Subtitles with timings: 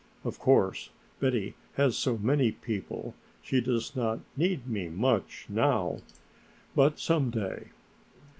[0.23, 3.13] Of course Betty has so many people
[3.43, 5.99] she does not need me much now,
[6.75, 7.65] but some day.